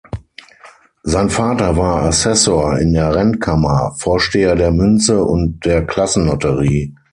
Sein 1.03 1.29
Vater 1.29 1.77
war 1.77 2.01
Assessor 2.01 2.79
in 2.79 2.93
der 2.95 3.13
Rentkammer, 3.13 3.93
Vorsteher 3.99 4.55
der 4.55 4.71
Münze 4.71 5.23
und 5.23 5.63
der 5.63 5.85
Klassenlotterie. 5.85 6.95